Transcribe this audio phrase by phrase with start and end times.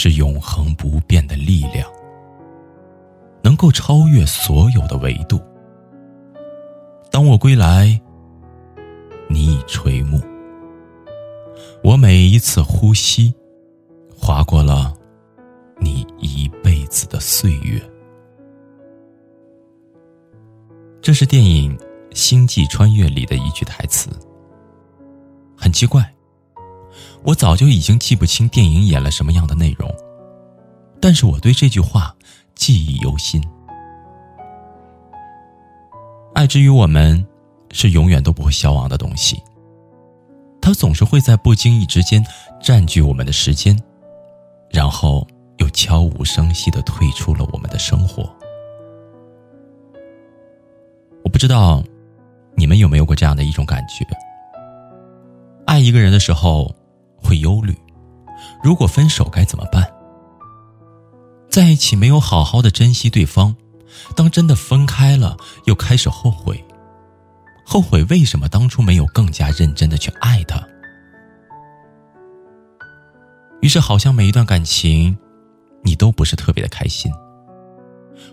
[0.00, 1.90] 是永恒不变的力量，
[3.42, 5.40] 能够超越所有的维度。
[7.10, 8.00] 当我归来，
[9.28, 10.20] 你已垂暮。
[11.82, 13.34] 我每一次呼吸，
[14.16, 14.94] 划过了
[15.80, 17.82] 你一辈子的岁月。
[21.02, 21.76] 这是电影
[22.14, 24.08] 《星际穿越》里的一句台词。
[25.56, 26.08] 很奇怪。
[27.24, 29.92] 我早就已经记不清电影演了什么样的内容，
[31.00, 32.14] 但是我对这句话
[32.54, 33.42] 记忆犹新。
[36.34, 37.26] 爱之于我们，
[37.72, 39.42] 是永远都不会消亡的东西。
[40.60, 42.24] 它总是会在不经意之间
[42.62, 43.76] 占据我们的时间，
[44.70, 45.26] 然后
[45.58, 48.22] 又悄无声息的退出了我们的生活。
[51.24, 51.82] 我不知道
[52.54, 54.06] 你们有没有过这样的一种感觉：
[55.66, 56.72] 爱一个人的时候。
[57.22, 57.76] 会忧虑，
[58.62, 59.86] 如果分手该怎么办？
[61.50, 63.54] 在一起没有好好的珍惜对方，
[64.14, 66.62] 当真的分开了，又开始后悔，
[67.64, 70.62] 后悔为什么当初没有更加认真的去爱他。
[73.60, 75.16] 于是，好像每一段感情，
[75.82, 77.10] 你都不是特别的开心，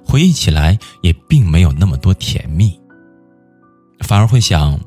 [0.06, 2.80] 回忆起来也并没有那么多甜蜜，
[4.02, 4.80] 反而会想，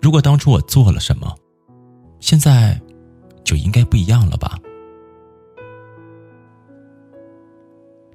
[0.00, 1.34] 如果当初我做了什么，
[2.20, 2.80] 现在。
[3.44, 4.58] 就应该不一样了吧？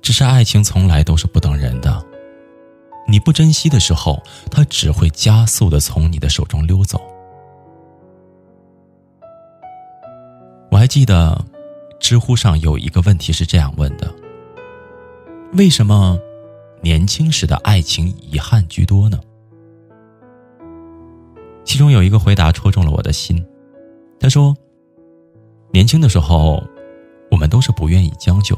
[0.01, 2.01] 只是爱情从来都是不等人的，
[3.09, 7.01] 你不珍惜的时候，它只会加速的从你的手中溜走。
[10.71, 11.43] 我还记得，
[11.99, 14.13] 知乎上有一个问题是这样问的：
[15.53, 16.17] 为什么
[16.81, 19.19] 年轻时的爱情遗憾居多呢？
[21.65, 23.45] 其中有一个回答戳中了我的心，
[24.21, 24.55] 他说。
[25.71, 26.63] 年轻的时候，
[27.29, 28.57] 我们都是不愿意将就，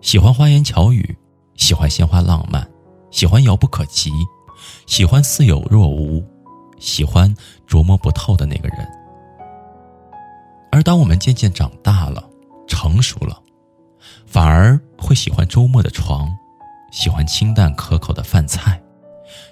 [0.00, 1.16] 喜欢花言巧语，
[1.56, 2.68] 喜欢鲜花浪漫，
[3.10, 4.12] 喜欢遥不可及，
[4.86, 6.24] 喜欢似有若无，
[6.78, 7.34] 喜欢
[7.66, 8.86] 琢磨不透的那个人。
[10.70, 12.22] 而当我们渐渐长大了，
[12.68, 13.40] 成熟了，
[14.26, 16.28] 反而会喜欢周末的床，
[16.92, 18.80] 喜欢清淡可口的饭菜，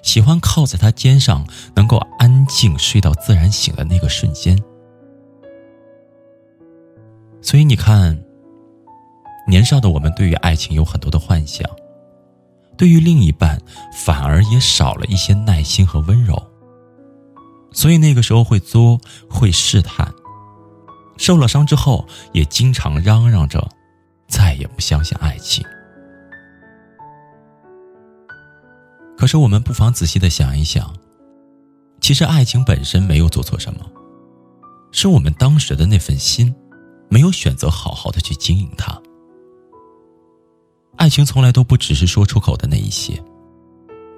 [0.02, 1.44] 喜欢靠在他肩上，
[1.74, 4.56] 能够安静睡到自然醒的那个瞬间。
[7.44, 8.18] 所以你看，
[9.46, 11.62] 年少的我们对于爱情有很多的幻想，
[12.74, 13.60] 对于另一半
[13.92, 16.42] 反而也少了一些耐心和温柔。
[17.70, 20.10] 所以那个时候会作，会试探，
[21.18, 23.68] 受了伤之后也经常嚷嚷着，
[24.26, 25.62] 再也不相信爱情。
[29.18, 30.96] 可是我们不妨仔细的想一想，
[32.00, 33.80] 其实爱情本身没有做错什么，
[34.92, 36.54] 是我们当时的那份心。
[37.14, 39.00] 没有选择好好的去经营它。
[40.96, 43.22] 爱情从来都不只是说出口的那一些，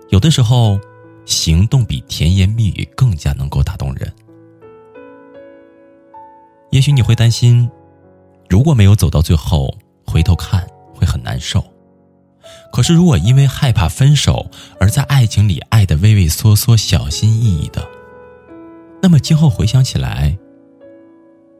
[0.09, 0.81] 有的时候，
[1.27, 4.11] 行动比甜言蜜语更加能够打动人。
[6.71, 7.71] 也许你会担心，
[8.49, 11.63] 如果没有走到最后，回头看会很难受。
[12.73, 17.87] 可是，如果因为害怕分手而在爱情里爱的畏畏缩缩、小心翼翼的，
[19.03, 20.39] 那么今后回想起来。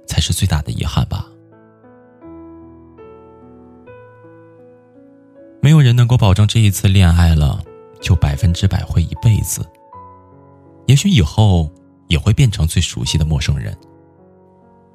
[0.07, 1.27] 才是最大的遗憾吧。
[5.61, 7.61] 没有人能够保证这一次恋爱了
[8.01, 9.69] 就百分之百会一辈子。
[10.87, 11.69] 也许以后
[12.07, 13.77] 也会变成最熟悉的陌生人。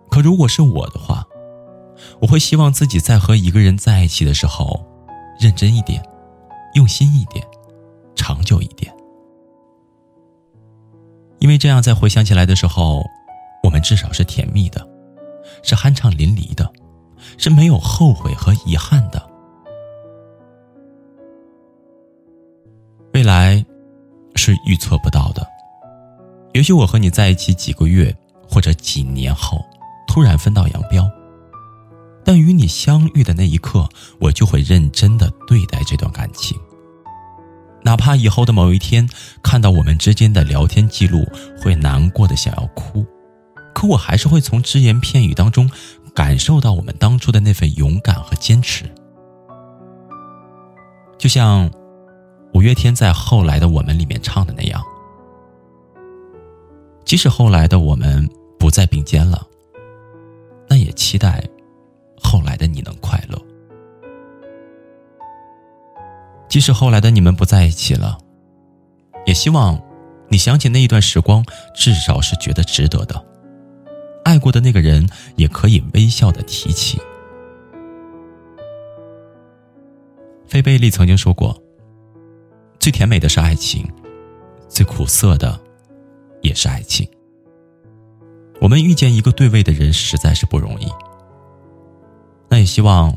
[0.09, 1.25] 可如果是我的话，
[2.21, 4.86] 我会希望自己在和一个人在一起的时候，
[5.39, 6.01] 认真一点，
[6.75, 7.45] 用心一点，
[8.15, 8.94] 长久一点。
[11.39, 13.03] 因为这样，在回想起来的时候，
[13.63, 14.88] 我们至少是甜蜜的。
[15.63, 16.72] 是酣畅淋漓的，
[17.38, 19.30] 是没有后悔和遗憾的。
[23.13, 23.63] 未来
[24.36, 25.46] 是预测不到的，
[26.54, 28.16] 也许我和你在一起几个月
[28.48, 29.63] 或者几年后，
[30.08, 31.10] 突然分道扬镳。
[32.24, 36.58] 但与你相遇的那一刻，我就会认真的对待这段感情，
[37.84, 39.10] 哪怕以后的某一天
[39.42, 41.28] 看到我们之间的聊天记录，
[41.60, 43.06] 会难过的想要哭，
[43.73, 45.69] 可我还是会从只言片语当中
[46.13, 48.85] 感受到我们当初的那份勇敢和坚持。
[51.18, 51.69] 就像
[52.53, 54.83] 五月天在《后来的我们》里面唱的那样，
[57.06, 58.27] 即使后来的我们
[58.59, 59.45] 不再并肩了，
[60.67, 61.44] 那也期待
[62.21, 63.39] 后来的你能快乐。
[66.50, 68.17] 即使后来的你们不在一起了，
[69.25, 69.81] 也希望
[70.27, 73.31] 你想起那一段时光，至少是觉得值得的。
[74.31, 75.06] 爱过的那个人
[75.36, 76.98] 也可以微笑的提起。
[80.48, 81.62] 菲贝利曾经说过
[82.80, 83.86] ：“最甜美的是爱情，
[84.69, 85.60] 最苦涩的
[86.42, 87.06] 也是爱情。”
[88.62, 90.88] 我们遇见一个对味的人实在是不容易。
[92.48, 93.13] 那也希望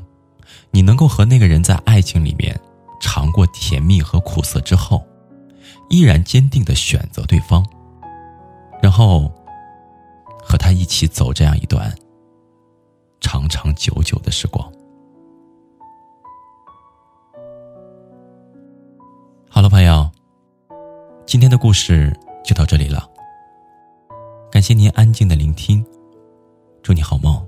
[0.73, 2.61] 你能够和那个人在爱情里面
[3.01, 5.07] 尝过甜蜜和苦涩之后，
[5.91, 7.65] 依然坚定的选择对方，
[8.83, 9.33] 然后
[10.45, 11.93] 和他一起走这样一段
[13.21, 14.71] 长长久久的时光。
[19.49, 20.11] 好了，朋友，
[21.27, 22.13] 今天的故事
[22.45, 23.09] 就到这里了。
[24.51, 25.85] 感谢您安静的聆听，
[26.83, 27.44] 祝你好梦，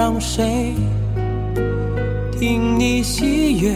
[0.00, 0.74] 让谁
[2.32, 3.70] 听你喜悦，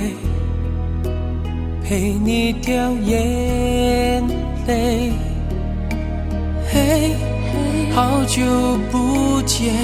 [1.84, 4.26] 陪你掉眼
[4.66, 5.12] 泪？
[6.72, 7.14] 嘿，
[7.94, 8.42] 好久
[8.90, 9.74] 不见，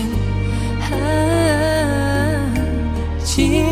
[3.22, 3.62] 请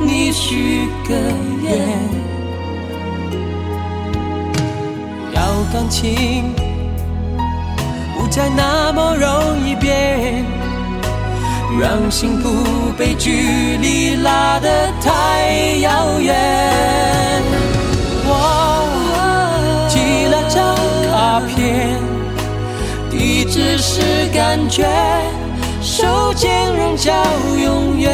[0.00, 1.16] 你许个
[1.64, 1.72] 愿，
[5.34, 5.42] 要
[5.72, 6.54] 感情
[8.16, 10.09] 不再那么容易变。
[11.78, 14.68] 让幸福被距离拉得
[15.00, 16.34] 太遥远。
[18.26, 20.74] 我寄了张
[21.10, 21.98] 卡片，
[23.10, 24.00] 地址是
[24.34, 24.86] 感觉，
[25.80, 27.12] 手间人叫
[27.62, 28.10] 永远。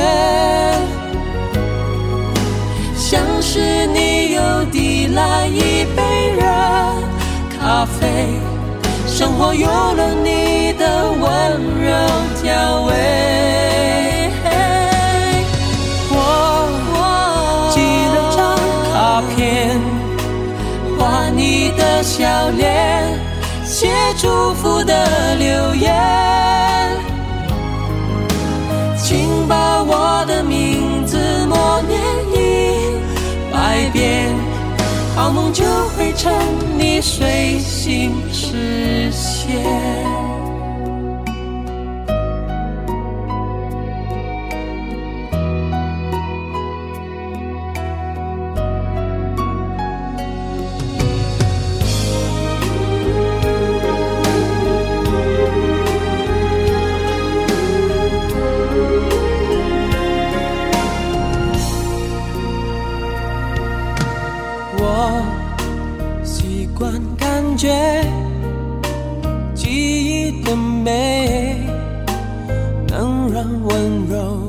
[2.96, 6.42] 像是你又递来一杯热
[7.58, 8.40] 咖啡，
[9.16, 11.22] 生活有了你的温
[11.80, 11.90] 柔
[12.42, 12.92] 调味。
[16.10, 16.14] 我
[17.72, 17.80] 寄
[18.36, 18.38] 张
[18.92, 19.80] 卡片，
[20.98, 23.18] 画你的笑脸，
[23.64, 25.90] 写祝福的留言，
[29.02, 31.98] 请把我的名字默念
[32.34, 33.00] 一
[33.50, 34.36] 百遍，
[35.16, 35.64] 好梦就
[35.96, 36.30] 会趁
[36.76, 38.12] 你睡醒
[38.56, 39.54] 实现
[64.78, 67.68] 我习惯感觉
[70.46, 71.66] 的美，
[72.86, 74.45] 能让温柔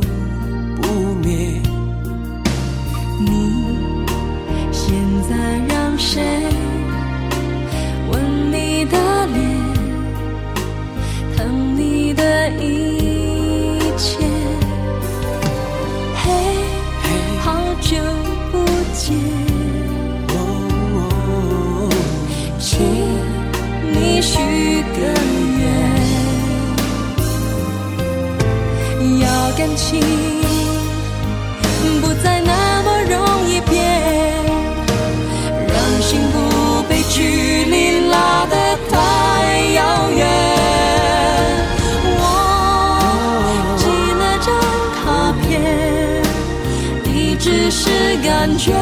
[48.58, 48.74] 觉，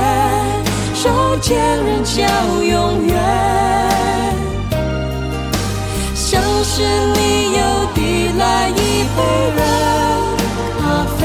[0.94, 1.10] 手
[1.42, 2.24] 牵人叫
[2.64, 3.14] 永远。
[6.16, 6.82] 像是
[7.14, 7.60] 你又
[7.94, 8.74] 递来一
[9.16, 9.18] 杯
[9.56, 9.60] 热
[10.82, 11.22] 咖啡，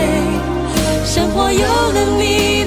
[1.04, 2.59] 生活有了你